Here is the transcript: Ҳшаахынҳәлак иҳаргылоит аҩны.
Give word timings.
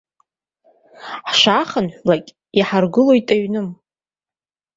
Ҳшаахынҳәлак 1.29 2.25
иҳаргылоит 2.59 3.27
аҩны. 3.35 3.61